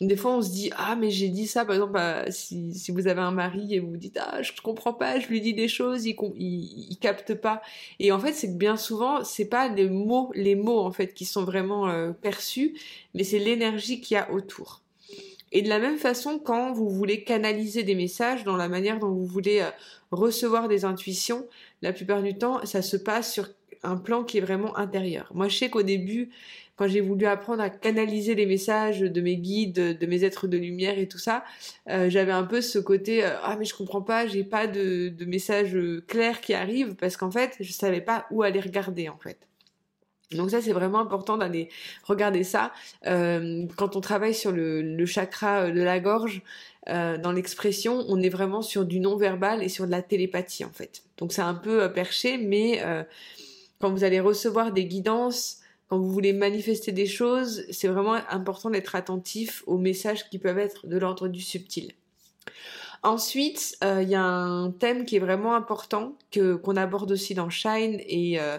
Des 0.00 0.16
fois, 0.16 0.36
on 0.36 0.42
se 0.42 0.50
dit 0.50 0.70
ah 0.76 0.96
mais 0.96 1.10
j'ai 1.10 1.28
dit 1.28 1.46
ça 1.46 1.64
par 1.64 1.74
exemple 1.76 1.92
bah, 1.92 2.30
si, 2.30 2.74
si 2.74 2.90
vous 2.90 3.06
avez 3.06 3.20
un 3.20 3.30
mari 3.30 3.74
et 3.74 3.78
vous 3.80 3.90
vous 3.90 3.96
dites 3.96 4.18
ah 4.20 4.42
je 4.42 4.52
comprends 4.60 4.92
pas, 4.92 5.20
je 5.20 5.28
lui 5.28 5.40
dis 5.40 5.54
des 5.54 5.68
choses, 5.68 6.04
il, 6.04 6.16
il, 6.36 6.90
il 6.90 6.98
capte 6.98 7.34
pas. 7.34 7.62
Et 8.00 8.10
en 8.10 8.18
fait, 8.18 8.32
c'est 8.32 8.48
que 8.48 8.56
bien 8.56 8.76
souvent, 8.76 9.22
c'est 9.24 9.44
pas 9.44 9.68
les 9.68 9.88
mots 9.88 10.32
les 10.34 10.56
mots 10.56 10.80
en 10.80 10.90
fait 10.92 11.14
qui 11.14 11.24
sont 11.24 11.44
vraiment 11.44 11.88
euh, 11.88 12.10
perçus, 12.12 12.74
mais 13.14 13.24
c'est 13.24 13.38
l'énergie 13.38 14.00
qu'il 14.00 14.16
y 14.16 14.18
a 14.18 14.30
autour. 14.32 14.80
Et 15.54 15.62
de 15.62 15.68
la 15.68 15.78
même 15.78 15.98
façon, 15.98 16.40
quand 16.40 16.72
vous 16.72 16.90
voulez 16.90 17.22
canaliser 17.22 17.84
des 17.84 17.94
messages 17.94 18.42
dans 18.42 18.56
la 18.56 18.68
manière 18.68 18.98
dont 18.98 19.10
vous 19.10 19.24
voulez 19.24 19.60
euh, 19.60 19.70
recevoir 20.10 20.66
des 20.66 20.84
intuitions, 20.84 21.46
la 21.80 21.92
plupart 21.92 22.22
du 22.22 22.36
temps, 22.36 22.66
ça 22.66 22.82
se 22.82 22.96
passe 22.96 23.32
sur 23.32 23.48
un 23.84 23.96
plan 23.96 24.24
qui 24.24 24.38
est 24.38 24.40
vraiment 24.40 24.76
intérieur. 24.76 25.30
Moi, 25.34 25.48
je 25.48 25.56
sais 25.56 25.70
qu'au 25.70 25.82
début, 25.82 26.30
quand 26.76 26.88
j'ai 26.88 27.00
voulu 27.00 27.26
apprendre 27.26 27.62
à 27.62 27.70
canaliser 27.70 28.34
les 28.34 28.46
messages 28.46 29.00
de 29.00 29.20
mes 29.20 29.36
guides, 29.36 29.98
de 29.98 30.06
mes 30.06 30.24
êtres 30.24 30.48
de 30.48 30.56
lumière 30.56 30.98
et 30.98 31.06
tout 31.06 31.18
ça, 31.18 31.44
euh, 31.88 32.10
j'avais 32.10 32.32
un 32.32 32.44
peu 32.44 32.60
ce 32.60 32.78
côté 32.78 33.24
euh, 33.24 33.30
ah 33.42 33.56
mais 33.56 33.64
je 33.64 33.74
comprends 33.74 34.02
pas, 34.02 34.26
j'ai 34.26 34.44
pas 34.44 34.66
de, 34.66 35.08
de 35.08 35.24
messages 35.24 35.76
clairs 36.08 36.40
qui 36.40 36.52
arrivent 36.52 36.96
parce 36.96 37.16
qu'en 37.16 37.30
fait, 37.30 37.56
je 37.60 37.72
savais 37.72 38.00
pas 38.00 38.26
où 38.30 38.42
aller 38.42 38.60
regarder 38.60 39.08
en 39.08 39.18
fait. 39.18 39.38
Donc 40.32 40.50
ça, 40.50 40.60
c'est 40.60 40.72
vraiment 40.72 40.98
important 40.98 41.36
d'aller 41.36 41.68
regarder 42.02 42.42
ça. 42.42 42.72
Euh, 43.06 43.66
quand 43.76 43.94
on 43.94 44.00
travaille 44.00 44.34
sur 44.34 44.50
le, 44.50 45.06
chakra 45.06 45.70
de 45.70 45.82
la 45.82 46.00
gorge, 46.00 46.42
dans 46.86 47.32
l'expression, 47.32 48.04
on 48.08 48.20
est 48.20 48.28
vraiment 48.28 48.60
sur 48.60 48.84
du 48.84 49.00
non-verbal 49.00 49.62
et 49.62 49.70
sur 49.70 49.86
de 49.86 49.90
la 49.90 50.02
télépathie 50.02 50.66
en 50.66 50.70
fait. 50.70 51.02
Donc 51.16 51.32
c'est 51.32 51.40
un 51.40 51.54
peu 51.54 51.90
perché, 51.90 52.36
mais 52.36 52.82
quand 53.84 53.92
vous 53.92 54.04
allez 54.04 54.20
recevoir 54.20 54.72
des 54.72 54.86
guidances, 54.86 55.58
quand 55.90 55.98
vous 55.98 56.10
voulez 56.10 56.32
manifester 56.32 56.90
des 56.90 57.04
choses, 57.04 57.66
c'est 57.70 57.86
vraiment 57.86 58.14
important 58.30 58.70
d'être 58.70 58.94
attentif 58.94 59.62
aux 59.66 59.76
messages 59.76 60.26
qui 60.30 60.38
peuvent 60.38 60.58
être 60.58 60.86
de 60.86 60.96
l'ordre 60.96 61.28
du 61.28 61.42
subtil. 61.42 61.92
Ensuite, 63.02 63.76
il 63.82 63.86
euh, 63.86 64.02
y 64.02 64.14
a 64.14 64.24
un 64.24 64.70
thème 64.70 65.04
qui 65.04 65.16
est 65.16 65.18
vraiment 65.18 65.54
important 65.54 66.16
que 66.30 66.54
qu'on 66.54 66.76
aborde 66.76 67.12
aussi 67.12 67.34
dans 67.34 67.50
Shine 67.50 68.00
et 68.06 68.40
euh, 68.40 68.56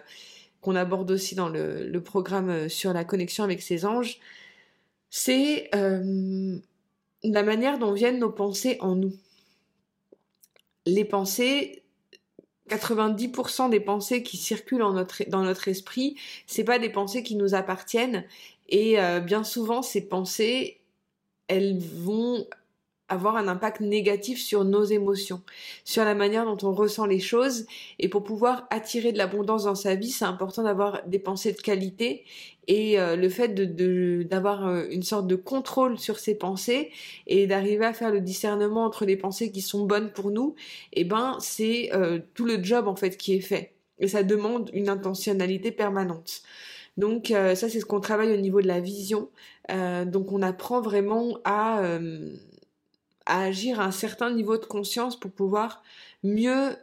qu'on 0.62 0.76
aborde 0.76 1.10
aussi 1.10 1.34
dans 1.34 1.50
le, 1.50 1.88
le, 1.88 2.04
programme 2.04 2.70
sur 2.70 2.94
la 2.94 3.04
connexion 3.04 3.44
avec 3.44 3.64
ses 3.64 3.84
anges, 3.84 4.20
c'est 5.10 5.72
la 5.74 7.42
manière 7.42 7.80
dont 7.80 7.94
viennent 7.94 8.20
nos 8.20 8.30
pensées 8.30 8.78
en 8.80 8.96
nous. 8.96 9.14
Les 10.86 11.04
pensées, 11.04 11.82
90% 12.76 13.70
des 13.70 13.80
pensées 13.80 14.24
qui 14.24 14.38
circulent 14.38 14.80
dans 14.80 15.44
notre 15.44 15.68
esprit, 15.68 16.16
c'est 16.48 16.64
pas 16.64 16.80
des 16.80 16.90
pensées 16.90 17.24
qui 17.24 17.36
nous 17.36 17.56
appartiennent. 17.56 18.26
Et 18.70 19.00
euh, 19.00 19.20
bien 19.20 19.44
souvent, 19.44 19.82
ces 19.82 20.02
pensées, 20.08 20.80
elles 21.48 21.80
vont 21.80 22.48
avoir 23.08 23.36
un 23.38 23.48
impact 23.48 23.82
négatif 23.82 24.42
sur 24.42 24.64
nos 24.64 24.84
émotions, 24.84 25.42
sur 25.84 26.04
la 26.04 26.16
manière 26.16 26.46
dont 26.46 26.58
on 26.68 26.74
ressent 26.74 27.06
les 27.06 27.20
choses. 27.20 27.66
Et 28.00 28.10
pour 28.10 28.24
pouvoir 28.24 28.68
attirer 28.70 29.12
de 29.12 29.18
l'abondance 29.18 29.66
dans 29.66 29.76
sa 29.76 29.96
vie, 29.96 30.10
c'est 30.10 30.26
important 30.26 30.64
d'avoir 30.64 31.02
des 31.08 31.20
pensées 31.20 31.52
de 31.52 31.62
qualité 31.62 32.24
et 32.68 33.00
euh, 33.00 33.16
le 33.16 33.30
fait 33.30 33.50
de 33.50 34.24
d'avoir 34.24 34.68
euh, 34.68 34.86
une 34.90 35.04
sorte 35.04 35.28
de 35.28 35.36
contrôle 35.36 36.00
sur 36.00 36.20
ses 36.20 36.36
pensées 36.36 36.92
et 37.28 37.48
d'arriver 37.48 37.86
à 37.86 37.94
faire 37.94 38.12
le 38.12 38.22
discernement 38.22 38.86
entre 38.86 39.06
les 39.06 39.18
pensées 39.18 39.52
qui 39.52 39.62
sont 39.62 39.86
bonnes 39.86 40.12
pour 40.12 40.32
nous, 40.32 40.56
eh 40.94 41.04
ben 41.04 41.38
c'est 41.40 41.94
euh, 41.94 42.20
tout 42.34 42.46
le 42.46 42.64
job 42.64 42.88
en 42.88 42.96
fait 42.96 43.18
qui 43.18 43.36
est 43.36 43.42
fait. 43.42 43.74
Et 44.00 44.08
ça 44.08 44.24
demande 44.24 44.70
une 44.74 44.90
intentionnalité 44.90 45.72
permanente. 45.72 46.42
Donc 46.98 47.28
ça 47.28 47.56
c'est 47.56 47.80
ce 47.82 47.86
qu'on 47.86 48.00
travaille 48.00 48.34
au 48.34 48.38
niveau 48.38 48.62
de 48.62 48.68
la 48.68 48.80
vision. 48.80 49.30
donc 50.06 50.32
on 50.32 50.42
apprend 50.42 50.82
vraiment 50.82 51.40
à 51.44 51.82
à 53.26 53.44
agir 53.44 53.80
à 53.80 53.86
un 53.86 53.92
certain 53.92 54.32
niveau 54.32 54.58
de 54.58 54.66
conscience 54.66 55.20
pour 55.20 55.32
pouvoir 55.32 55.84
mieux 56.24 56.76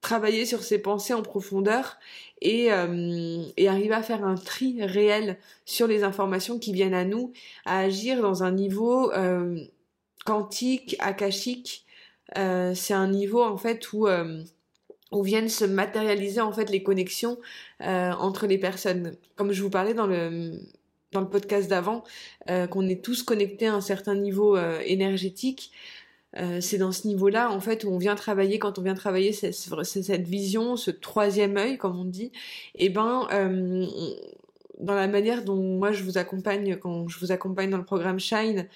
travailler 0.00 0.46
sur 0.46 0.62
ses 0.62 0.78
pensées 0.78 1.14
en 1.14 1.22
profondeur 1.22 1.98
et, 2.40 2.72
euh, 2.72 3.42
et, 3.56 3.68
arriver 3.68 3.94
à 3.94 4.02
faire 4.02 4.24
un 4.24 4.36
tri 4.36 4.84
réel 4.84 5.38
sur 5.64 5.86
les 5.86 6.04
informations 6.04 6.58
qui 6.58 6.72
viennent 6.72 6.94
à 6.94 7.04
nous, 7.04 7.32
à 7.64 7.80
agir 7.80 8.22
dans 8.22 8.44
un 8.44 8.52
niveau 8.52 9.12
euh, 9.12 9.60
quantique, 10.24 10.96
akashique. 11.00 11.84
Euh, 12.36 12.74
c'est 12.74 12.94
un 12.94 13.08
niveau 13.08 13.42
en 13.42 13.56
fait 13.56 13.92
où 13.92 14.06
où 15.10 15.22
viennent 15.22 15.48
se 15.48 15.64
matérialiser 15.64 16.42
en 16.42 16.52
fait 16.52 16.68
les 16.68 16.82
connexions 16.82 17.38
entre 17.80 18.46
les 18.46 18.58
personnes. 18.58 19.16
Comme 19.36 19.52
je 19.52 19.62
vous 19.62 19.70
parlais 19.70 19.94
dans 19.94 20.06
le 20.06 20.60
dans 21.12 21.20
le 21.20 21.28
podcast 21.28 21.68
d'avant, 21.68 22.04
qu'on 22.70 22.86
est 22.88 23.02
tous 23.02 23.22
connectés 23.22 23.66
à 23.66 23.74
un 23.74 23.80
certain 23.80 24.14
niveau 24.14 24.56
énergétique. 24.84 25.72
Euh, 26.36 26.60
c'est 26.60 26.78
dans 26.78 26.92
ce 26.92 27.06
niveau-là, 27.06 27.50
en 27.50 27.60
fait, 27.60 27.84
où 27.84 27.88
on 27.88 27.98
vient 27.98 28.14
travailler, 28.14 28.58
quand 28.58 28.78
on 28.78 28.82
vient 28.82 28.94
travailler 28.94 29.32
cette, 29.32 29.54
cette 29.54 30.28
vision, 30.28 30.76
ce 30.76 30.90
troisième 30.90 31.56
œil, 31.56 31.78
comme 31.78 31.98
on 31.98 32.04
dit, 32.04 32.32
et 32.74 32.86
eh 32.86 32.88
ben, 32.90 33.26
euh, 33.32 33.86
dans 34.78 34.94
la 34.94 35.08
manière 35.08 35.42
dont 35.42 35.56
moi 35.56 35.92
je 35.92 36.04
vous 36.04 36.18
accompagne, 36.18 36.76
quand 36.76 37.08
je 37.08 37.18
vous 37.18 37.32
accompagne 37.32 37.70
dans 37.70 37.78
le 37.78 37.84
programme 37.84 38.20
Shine, 38.20 38.66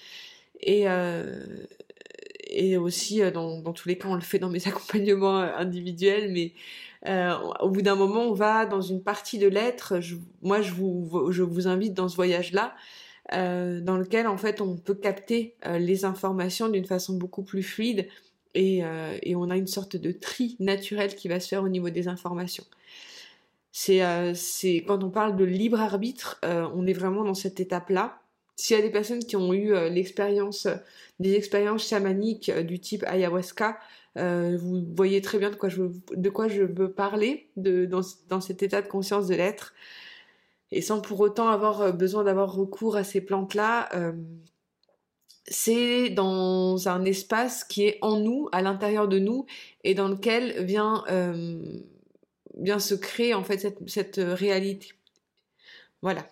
et, 0.61 0.89
euh, 0.89 1.45
et 2.53 2.77
aussi 2.77 3.21
dans, 3.31 3.61
dans, 3.61 3.73
tous 3.73 3.87
les 3.87 3.97
cas, 3.97 4.07
on 4.07 4.15
le 4.15 4.21
fait 4.21 4.39
dans 4.39 4.49
mes 4.49 4.67
accompagnements 4.67 5.39
individuels, 5.39 6.31
mais 6.31 6.53
au 7.59 7.69
bout 7.69 7.81
d'un 7.81 7.95
moment, 7.95 8.21
on 8.21 8.33
va 8.33 8.65
dans 8.65 8.81
une 8.81 9.01
partie 9.01 9.37
de 9.37 9.47
l'être. 9.47 9.99
Moi, 10.41 10.61
je 10.61 10.71
vous, 10.71 11.67
invite 11.67 11.93
dans 11.93 12.07
ce 12.07 12.15
voyage-là 12.15 12.73
euh, 13.31 13.79
dans 13.79 13.95
lequel 13.95 14.27
en 14.27 14.35
fait 14.35 14.59
on 14.59 14.75
peut 14.75 14.95
capter 14.95 15.55
euh, 15.65 15.77
les 15.77 16.03
informations 16.03 16.67
d'une 16.67 16.83
façon 16.83 17.13
beaucoup 17.13 17.43
plus 17.43 17.63
fluide 17.63 18.09
et, 18.53 18.83
euh, 18.83 19.17
on 19.35 19.49
a 19.49 19.55
une 19.55 19.67
sorte 19.67 19.95
de 19.95 20.11
tri 20.11 20.57
naturel 20.59 21.15
qui 21.15 21.29
va 21.29 21.39
se 21.39 21.47
faire 21.47 21.63
au 21.63 21.69
niveau 21.69 21.89
des 21.89 22.07
informations. 22.07 22.65
Quand 23.87 25.03
on 25.03 25.09
parle 25.09 25.35
de 25.35 25.45
libre 25.45 25.79
arbitre, 25.79 26.39
on 26.43 26.85
est 26.85 26.93
vraiment 26.93 27.23
dans 27.23 27.33
cette 27.33 27.59
étape-là. 27.59 28.19
S'il 28.55 28.75
y 28.75 28.79
a 28.79 28.83
des 28.83 28.91
personnes 28.91 29.23
qui 29.23 29.35
ont 29.35 29.53
eu 29.53 29.73
l'expérience, 29.89 30.67
des 31.19 31.33
expériences 31.33 31.87
chamaniques 31.87 32.51
du 32.51 32.79
type 32.79 33.03
ayahuasca, 33.07 33.79
vous 34.15 34.85
voyez 34.95 35.21
très 35.21 35.39
bien 35.39 35.49
de 35.49 35.55
quoi 35.55 35.69
je 36.47 36.63
veux, 36.63 36.91
parler 36.91 37.49
dans, 37.55 38.41
cet 38.41 38.61
état 38.61 38.81
de 38.81 38.87
conscience 38.87 39.27
de 39.27 39.35
l'être 39.35 39.73
et 40.73 40.81
sans 40.81 40.99
pour 40.99 41.19
autant 41.19 41.49
avoir 41.49 41.81
euh, 41.81 41.91
besoin 41.91 42.23
d'avoir 42.23 42.53
recours 42.53 42.95
à 42.95 43.03
ces 43.03 43.21
plantes-là, 43.21 43.89
euh, 43.93 44.11
c'est 45.45 46.09
dans 46.09 46.87
un 46.89 47.05
espace 47.05 47.63
qui 47.63 47.85
est 47.85 47.99
en 48.01 48.17
nous, 48.17 48.49
à 48.51 48.61
l'intérieur 48.61 49.07
de 49.07 49.19
nous, 49.19 49.45
et 49.83 49.93
dans 49.93 50.07
lequel 50.07 50.63
vient, 50.63 51.03
euh, 51.09 51.79
se 52.79 52.95
créer 52.95 53.33
en 53.33 53.43
fait 53.43 53.75
cette 53.87 54.17
réalité. 54.17 54.93
Voilà. 56.01 56.25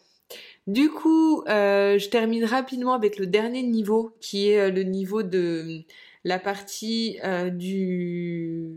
Du 0.72 0.90
coup, 0.90 1.44
je 1.48 2.10
termine 2.10 2.46
rapidement 2.46 2.94
avec 2.94 3.18
le 3.18 3.28
dernier 3.28 3.64
niveau, 3.64 4.16
qui 4.22 4.50
est 4.50 4.72
le 4.72 4.84
niveau 4.84 5.24
de 5.24 5.82
la 6.24 6.40
partie 6.40 7.20
du 7.52 8.70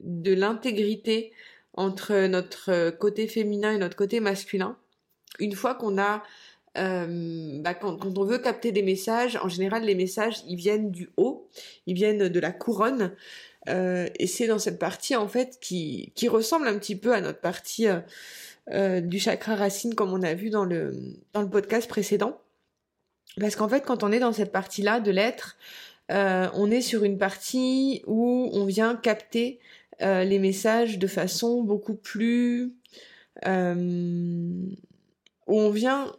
de 0.00 0.32
l'intégrité 0.32 1.32
entre 1.74 2.26
notre 2.26 2.90
côté 2.90 3.26
féminin 3.26 3.72
et 3.72 3.78
notre 3.78 3.96
côté 3.96 4.20
masculin 4.20 4.76
une 5.38 5.54
fois 5.54 5.74
qu'on 5.74 5.98
a 5.98 6.22
euh, 6.76 7.60
bah, 7.60 7.74
quand, 7.74 7.98
on 8.18 8.24
veut 8.24 8.38
capter 8.38 8.72
des 8.72 8.82
messages, 8.82 9.36
en 9.42 9.48
général, 9.48 9.84
les 9.84 9.94
messages, 9.94 10.36
ils 10.46 10.56
viennent 10.56 10.90
du 10.90 11.10
haut, 11.16 11.48
ils 11.86 11.94
viennent 11.94 12.28
de 12.28 12.40
la 12.40 12.52
couronne. 12.52 13.12
Euh, 13.68 14.08
et 14.18 14.26
c'est 14.26 14.46
dans 14.46 14.58
cette 14.58 14.78
partie, 14.78 15.16
en 15.16 15.28
fait, 15.28 15.58
qui 15.60 16.28
ressemble 16.28 16.68
un 16.68 16.78
petit 16.78 16.96
peu 16.96 17.12
à 17.14 17.20
notre 17.20 17.40
partie 17.40 17.86
euh, 18.72 19.00
du 19.00 19.18
chakra 19.18 19.54
racine, 19.54 19.94
comme 19.94 20.12
on 20.12 20.22
a 20.22 20.34
vu 20.34 20.50
dans 20.50 20.64
le, 20.64 20.94
dans 21.32 21.42
le 21.42 21.50
podcast 21.50 21.88
précédent. 21.88 22.40
Parce 23.40 23.56
qu'en 23.56 23.68
fait, 23.68 23.82
quand 23.82 24.02
on 24.02 24.12
est 24.12 24.18
dans 24.18 24.32
cette 24.32 24.52
partie-là 24.52 25.00
de 25.00 25.10
l'être, 25.10 25.56
on 26.10 26.70
est 26.70 26.80
sur 26.80 27.04
une 27.04 27.18
partie 27.18 28.02
où 28.06 28.48
on 28.52 28.64
vient 28.64 28.96
capter 28.96 29.60
les 30.00 30.38
messages 30.38 30.98
de 30.98 31.06
façon 31.06 31.62
beaucoup 31.62 31.94
plus 31.94 32.74
où 33.46 35.60
on 35.60 35.70
vient 35.70 36.12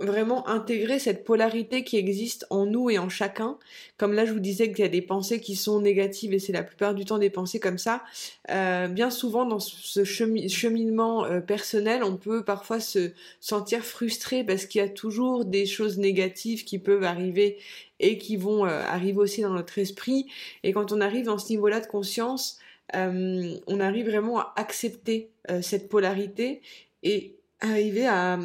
vraiment 0.00 0.48
intégrer 0.48 0.98
cette 0.98 1.24
polarité 1.24 1.84
qui 1.84 1.96
existe 1.96 2.46
en 2.50 2.66
nous 2.66 2.90
et 2.90 2.98
en 2.98 3.08
chacun. 3.08 3.58
Comme 3.96 4.12
là, 4.12 4.24
je 4.24 4.32
vous 4.32 4.40
disais 4.40 4.70
qu'il 4.70 4.80
y 4.80 4.86
a 4.86 4.90
des 4.90 5.02
pensées 5.02 5.40
qui 5.40 5.54
sont 5.54 5.80
négatives 5.80 6.32
et 6.32 6.40
c'est 6.40 6.52
la 6.52 6.64
plupart 6.64 6.94
du 6.94 7.04
temps 7.04 7.18
des 7.18 7.30
pensées 7.30 7.60
comme 7.60 7.78
ça. 7.78 8.02
Euh, 8.50 8.88
bien 8.88 9.10
souvent, 9.10 9.46
dans 9.46 9.60
ce 9.60 10.04
cheminement 10.04 11.24
euh, 11.24 11.40
personnel, 11.40 12.02
on 12.02 12.16
peut 12.16 12.44
parfois 12.44 12.80
se 12.80 13.12
sentir 13.40 13.84
frustré 13.84 14.42
parce 14.42 14.66
qu'il 14.66 14.80
y 14.80 14.84
a 14.84 14.88
toujours 14.88 15.44
des 15.44 15.64
choses 15.64 15.98
négatives 15.98 16.64
qui 16.64 16.80
peuvent 16.80 17.04
arriver 17.04 17.58
et 18.00 18.18
qui 18.18 18.36
vont 18.36 18.66
euh, 18.66 18.82
arriver 18.82 19.18
aussi 19.18 19.42
dans 19.42 19.52
notre 19.52 19.78
esprit. 19.78 20.26
Et 20.64 20.72
quand 20.72 20.90
on 20.90 21.00
arrive 21.00 21.26
dans 21.26 21.38
ce 21.38 21.50
niveau-là 21.50 21.80
de 21.80 21.86
conscience, 21.86 22.58
on 22.92 23.80
arrive 23.80 24.06
vraiment 24.06 24.38
à 24.38 24.52
accepter 24.56 25.30
cette 25.62 25.88
polarité 25.88 26.60
et 27.02 27.34
arriver 27.60 28.06
à 28.06 28.38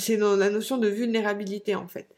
c'est 0.00 0.16
dans 0.16 0.36
la 0.36 0.50
notion 0.50 0.78
de 0.78 0.88
vulnérabilité 0.88 1.74
en 1.74 1.88
fait, 1.88 2.08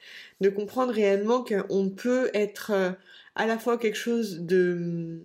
de 0.40 0.48
comprendre 0.48 0.92
réellement 0.92 1.44
qu'on 1.44 1.90
peut 1.90 2.30
être 2.34 2.70
euh, 2.72 2.90
à 3.34 3.46
la 3.46 3.58
fois 3.58 3.78
quelque 3.78 3.98
chose 3.98 4.40
de 4.40 5.22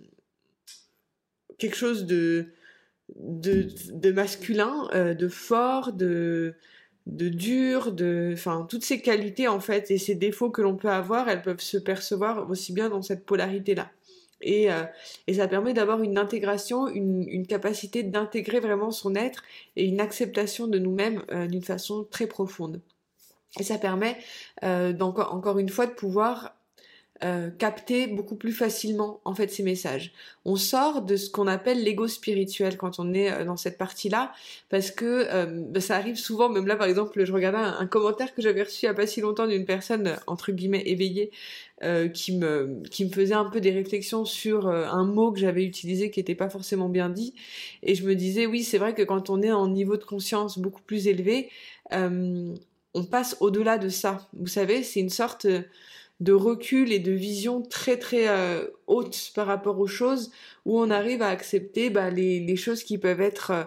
quelque 1.58 1.76
chose 1.76 2.06
de 2.06 2.48
de, 3.16 4.12
masculin, 4.12 4.88
euh, 4.94 5.14
de 5.14 5.28
fort, 5.28 5.92
de 5.92 6.54
de 7.06 7.28
dur, 7.30 7.92
de 7.92 8.32
enfin 8.34 8.66
toutes 8.68 8.84
ces 8.84 9.00
qualités 9.00 9.48
en 9.48 9.60
fait 9.60 9.90
et 9.90 9.98
ces 9.98 10.14
défauts 10.14 10.50
que 10.50 10.60
l'on 10.62 10.76
peut 10.76 10.90
avoir, 10.90 11.28
elles 11.28 11.42
peuvent 11.42 11.60
se 11.60 11.78
percevoir 11.78 12.50
aussi 12.50 12.72
bien 12.72 12.90
dans 12.90 13.02
cette 13.02 13.24
polarité 13.24 13.74
là. 13.74 13.90
Et, 14.40 14.70
euh, 14.70 14.84
et, 15.26 15.34
ça 15.34 15.48
permet 15.48 15.74
d'avoir 15.74 16.02
une 16.02 16.16
intégration, 16.16 16.86
une, 16.88 17.46
capacité 17.46 18.02
d'intégrer 18.02 18.60
vraiment 18.60 18.90
son 18.90 19.14
être 19.14 19.42
et 19.76 19.84
une 19.84 20.00
acceptation 20.00 20.68
de 20.68 20.78
nous-mêmes 20.78 21.24
euh, 21.32 21.46
d'une 21.46 21.62
façon 21.62 22.06
très 22.08 22.26
profonde. 22.26 22.80
Et 23.58 23.64
ça 23.64 23.78
permet 23.78 24.16
euh, 24.62 24.96
encore 24.98 25.58
une 25.58 25.68
fois 25.68 25.86
de 25.86 25.92
pouvoir 25.92 26.57
euh, 27.24 27.50
capter 27.50 28.06
beaucoup 28.06 28.36
plus 28.36 28.52
facilement 28.52 29.20
en 29.24 29.34
fait 29.34 29.48
ces 29.48 29.64
messages. 29.64 30.12
On 30.44 30.54
sort 30.54 31.02
de 31.02 31.16
ce 31.16 31.28
qu'on 31.28 31.48
appelle 31.48 31.82
l'ego 31.82 32.06
spirituel 32.06 32.76
quand 32.76 33.00
on 33.00 33.12
est 33.12 33.32
euh, 33.32 33.44
dans 33.44 33.56
cette 33.56 33.76
partie-là, 33.76 34.32
parce 34.68 34.92
que 34.92 35.26
euh, 35.28 35.46
bah, 35.46 35.80
ça 35.80 35.96
arrive 35.96 36.14
souvent. 36.14 36.48
Même 36.48 36.68
là, 36.68 36.76
par 36.76 36.86
exemple, 36.86 37.24
je 37.24 37.32
regardais 37.32 37.58
un, 37.58 37.86
commentaire 37.88 38.32
que 38.36 38.40
j'avais 38.40 38.62
reçu 38.62 38.84
il 38.84 38.86
y 38.86 38.88
a 38.88 38.94
pas 38.94 39.08
si 39.08 39.20
longtemps 39.20 39.48
d'une 39.48 39.64
personne 39.64 40.16
entre 40.28 40.52
guillemets 40.52 40.84
éveillée 40.86 41.32
qui 42.12 42.36
me 42.36 42.82
qui 42.90 43.04
me 43.04 43.10
faisait 43.10 43.34
un 43.34 43.44
peu 43.44 43.60
des 43.60 43.70
réflexions 43.70 44.24
sur 44.24 44.68
un 44.68 45.04
mot 45.04 45.30
que 45.32 45.38
j'avais 45.38 45.64
utilisé 45.64 46.10
qui 46.10 46.18
n'était 46.20 46.34
pas 46.34 46.48
forcément 46.50 46.88
bien 46.88 47.08
dit, 47.08 47.34
et 47.82 47.94
je 47.94 48.04
me 48.04 48.14
disais 48.14 48.46
oui, 48.46 48.62
c'est 48.64 48.78
vrai 48.78 48.94
que 48.94 49.02
quand 49.02 49.30
on 49.30 49.42
est 49.42 49.52
en 49.52 49.68
niveau 49.68 49.96
de 49.96 50.04
conscience 50.04 50.58
beaucoup 50.58 50.82
plus 50.82 51.06
élevé, 51.06 51.50
on 51.92 53.04
passe 53.10 53.36
au-delà 53.40 53.78
de 53.78 53.88
ça. 53.88 54.28
Vous 54.34 54.48
savez, 54.48 54.82
c'est 54.82 55.00
une 55.00 55.10
sorte 55.10 55.46
de 56.20 56.32
recul 56.32 56.92
et 56.92 56.98
de 56.98 57.12
vision 57.12 57.62
très 57.62 57.96
très 57.96 58.28
euh, 58.28 58.66
haute 58.86 59.32
par 59.34 59.46
rapport 59.46 59.78
aux 59.78 59.86
choses, 59.86 60.30
où 60.64 60.78
on 60.80 60.90
arrive 60.90 61.22
à 61.22 61.28
accepter 61.28 61.90
bah, 61.90 62.10
les, 62.10 62.56
choses 62.56 62.82
qui 62.82 62.98
peuvent 62.98 63.20
être 63.20 63.50
euh, 63.52 63.64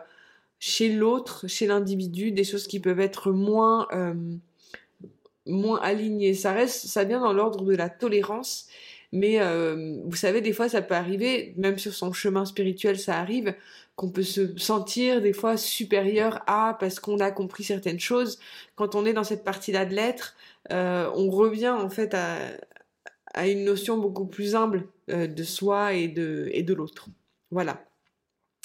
chez 0.60 0.89
l'autre, 0.89 1.48
chez 1.48 1.65
l'individu, 1.67 2.31
des 2.31 2.43
choses 2.43 2.67
qui 2.67 2.79
peuvent 2.79 3.00
être 3.00 3.31
moins 3.31 3.88
moins 5.48 5.79
alignées. 5.81 6.36
Ça 6.36 6.53
reste, 6.53 6.86
ça 6.86 7.03
vient 7.03 7.20
dans 7.20 7.34
l'ordre 7.34 7.63
de 7.65 7.75
la 7.75 7.89
tolérance, 7.89 8.67
mais 9.12 9.39
vous 10.05 10.15
savez, 10.15 10.39
des 10.39 10.53
fois, 10.53 10.70
ça 10.70 10.84
peut 10.84 10.93
arriver, 10.93 11.55
même 11.58 11.79
sur 11.79 11.93
son 11.93 12.13
chemin 12.13 12.46
spirituel, 12.46 13.00
ça 13.00 13.20
arrive, 13.20 13.55
qu'on 13.96 14.10
peut 14.10 14.24
se 14.24 14.58
sentir 14.58 15.22
des 15.22 15.34
fois 15.34 15.58
supérieur 15.58 16.41
à 16.48 16.75
parce 16.79 17.00
qu'on 17.00 17.20
a 17.20 17.31
compris 17.31 17.63
certaines 17.63 18.00
choses. 18.00 18.39
Quand 18.75 18.96
on 18.96 19.05
est 19.05 19.13
dans 19.13 19.24
cette 19.24 19.43
partie-là 19.43 19.86
de 19.86 19.93
l'être, 19.93 20.36
euh, 20.72 21.10
on 21.15 21.30
revient 21.30 21.70
en 21.70 21.89
fait 21.89 22.13
à, 22.13 23.48
une 23.48 23.63
notion 23.63 23.98
beaucoup 23.98 24.25
plus 24.25 24.56
humble 24.56 24.88
euh, 25.10 25.27
de 25.27 25.44
soi 25.44 25.94
et 25.94 26.08
de, 26.08 26.50
et 26.51 26.63
de 26.63 26.74
l'autre. 26.74 27.08
Voilà. 27.50 27.84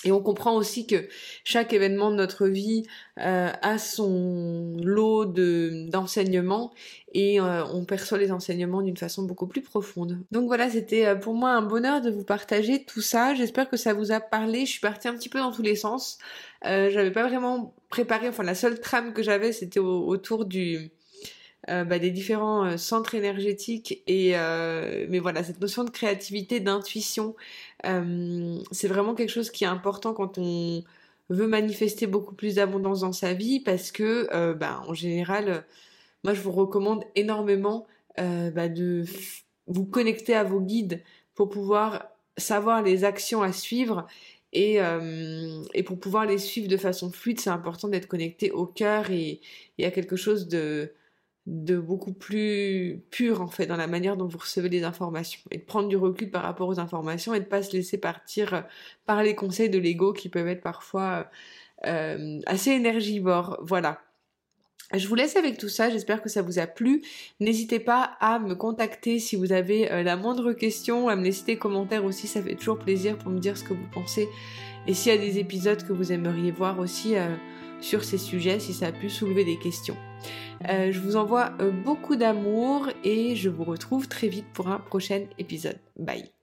Et 0.04 0.12
on 0.12 0.20
comprend 0.22 0.54
aussi 0.54 0.86
que 0.86 1.08
chaque 1.42 1.72
événement 1.72 2.10
de 2.10 2.16
notre 2.16 2.46
vie 2.46 2.84
euh, 3.18 3.50
a 3.62 3.78
son 3.78 4.76
lot 4.82 5.24
de 5.24 5.88
d'enseignements 5.88 6.72
et 7.14 7.40
on 7.40 7.86
perçoit 7.86 8.18
les 8.18 8.30
enseignements 8.30 8.82
d'une 8.82 8.98
façon 8.98 9.22
beaucoup 9.22 9.46
plus 9.46 9.62
profonde. 9.62 10.20
Donc 10.30 10.48
voilà, 10.48 10.68
c'était 10.68 11.18
pour 11.18 11.32
moi 11.32 11.52
un 11.52 11.62
bonheur 11.62 12.02
de 12.02 12.10
vous 12.10 12.24
partager 12.24 12.84
tout 12.84 13.00
ça. 13.00 13.34
J'espère 13.34 13.70
que 13.70 13.78
ça 13.78 13.94
vous 13.94 14.12
a 14.12 14.20
parlé. 14.20 14.66
Je 14.66 14.72
suis 14.72 14.80
partie 14.80 15.08
un 15.08 15.14
petit 15.14 15.30
peu 15.30 15.38
dans 15.38 15.50
tous 15.50 15.62
les 15.62 15.76
sens. 15.76 16.18
Euh, 16.64 16.90
j'avais 16.90 17.10
pas 17.10 17.26
vraiment 17.26 17.74
préparé. 17.88 18.28
Enfin, 18.28 18.42
la 18.42 18.54
seule 18.54 18.80
trame 18.80 19.12
que 19.12 19.22
j'avais, 19.22 19.52
c'était 19.52 19.80
autour 19.80 20.44
du 20.44 20.90
euh, 21.68 21.82
bah, 21.84 21.98
des 21.98 22.12
différents 22.12 22.64
euh, 22.64 22.76
centres 22.76 23.16
énergétiques 23.16 24.00
et 24.06 24.36
euh, 24.36 25.04
mais 25.08 25.18
voilà 25.18 25.42
cette 25.42 25.60
notion 25.60 25.82
de 25.82 25.90
créativité 25.90 26.60
d'intuition 26.60 27.34
c'est 28.72 28.88
vraiment 28.88 29.14
quelque 29.14 29.30
chose 29.30 29.50
qui 29.50 29.64
est 29.64 29.68
important 29.68 30.12
quand 30.12 30.38
on 30.38 30.82
veut 31.28 31.46
manifester 31.46 32.06
beaucoup 32.06 32.34
plus 32.34 32.56
d'abondance 32.56 33.00
dans 33.00 33.12
sa 33.12 33.32
vie 33.32 33.60
parce 33.60 33.92
que 33.92 34.52
bah, 34.54 34.82
en 34.88 34.94
général 34.94 35.64
moi 36.24 36.34
je 36.34 36.40
vous 36.40 36.50
recommande 36.50 37.04
énormément 37.14 37.86
bah, 38.16 38.68
de 38.68 39.04
vous 39.68 39.84
connecter 39.84 40.34
à 40.34 40.42
vos 40.42 40.60
guides 40.60 41.02
pour 41.36 41.48
pouvoir 41.48 42.08
savoir 42.36 42.82
les 42.82 43.04
actions 43.04 43.42
à 43.42 43.52
suivre 43.52 44.06
et, 44.52 44.78
et, 45.74 45.82
pour 45.84 46.00
pouvoir 46.00 46.26
les 46.26 46.38
suivre 46.38 46.66
de 46.66 46.76
façon 46.76 47.12
fluide, 47.12 47.38
c'est 47.38 47.50
important 47.50 47.86
d'être 47.86 48.08
connecté 48.08 48.50
au 48.50 48.66
cœur 48.66 49.12
et, 49.12 49.40
et, 49.78 49.86
à 49.86 49.92
quelque 49.92 50.16
chose 50.16 50.48
de, 50.48 50.92
de 51.46 51.78
beaucoup 51.78 52.12
plus 52.12 53.02
pur 53.10 53.40
en 53.40 53.46
fait 53.46 53.66
dans 53.66 53.76
la 53.76 53.86
manière 53.86 54.16
dont 54.16 54.26
vous 54.26 54.38
recevez 54.38 54.68
les 54.68 54.82
informations 54.82 55.40
et 55.52 55.58
de 55.58 55.62
prendre 55.62 55.88
du 55.88 55.96
recul 55.96 56.30
par 56.30 56.42
rapport 56.42 56.68
aux 56.68 56.80
informations 56.80 57.34
et 57.34 57.40
de 57.40 57.44
pas 57.44 57.62
se 57.62 57.72
laisser 57.72 57.98
partir 57.98 58.64
par 59.06 59.22
les 59.22 59.36
conseils 59.36 59.70
de 59.70 59.78
l'ego 59.78 60.12
qui 60.12 60.28
peuvent 60.28 60.48
être 60.48 60.62
parfois 60.62 61.30
euh, 61.86 62.40
assez 62.46 62.70
énergivores. 62.70 63.58
Voilà. 63.62 64.00
Je 64.92 65.06
vous 65.08 65.16
laisse 65.16 65.36
avec 65.36 65.58
tout 65.58 65.68
ça, 65.68 65.90
j'espère 65.90 66.22
que 66.22 66.28
ça 66.28 66.42
vous 66.42 66.58
a 66.58 66.66
plu. 66.66 67.02
N'hésitez 67.40 67.80
pas 67.80 68.16
à 68.20 68.38
me 68.38 68.54
contacter 68.54 69.18
si 69.18 69.34
vous 69.34 69.52
avez 69.52 69.90
euh, 69.90 70.02
la 70.02 70.16
moindre 70.16 70.52
question, 70.52 71.08
à 71.08 71.16
me 71.16 71.24
laisser 71.24 71.44
des 71.44 71.56
commentaires 71.56 72.04
aussi, 72.04 72.28
ça 72.28 72.40
fait 72.40 72.54
toujours 72.54 72.78
plaisir 72.78 73.18
pour 73.18 73.30
me 73.30 73.40
dire 73.40 73.56
ce 73.56 73.64
que 73.64 73.72
vous 73.72 73.88
pensez. 73.92 74.28
Et 74.86 74.94
s'il 74.94 75.12
y 75.12 75.14
a 75.14 75.18
des 75.18 75.38
épisodes 75.38 75.84
que 75.84 75.92
vous 75.92 76.12
aimeriez 76.12 76.52
voir 76.52 76.78
aussi 76.78 77.16
euh, 77.16 77.34
sur 77.80 78.04
ces 78.04 78.18
sujets, 78.18 78.60
si 78.60 78.72
ça 78.72 78.86
a 78.86 78.92
pu 78.92 79.10
soulever 79.10 79.44
des 79.44 79.58
questions. 79.58 79.96
Euh, 80.68 80.90
je 80.92 81.00
vous 81.00 81.16
envoie 81.16 81.52
euh, 81.60 81.70
beaucoup 81.70 82.16
d'amour 82.16 82.88
et 83.04 83.36
je 83.36 83.48
vous 83.48 83.64
retrouve 83.64 84.08
très 84.08 84.28
vite 84.28 84.46
pour 84.52 84.68
un 84.68 84.78
prochain 84.78 85.24
épisode. 85.38 85.78
Bye 85.98 86.35